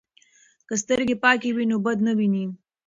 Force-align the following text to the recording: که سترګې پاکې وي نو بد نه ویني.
که 0.67 0.75
سترګې 0.83 1.15
پاکې 1.23 1.49
وي 1.55 1.65
نو 1.71 1.77
بد 1.85 1.97
نه 2.07 2.13
ویني. 2.17 2.45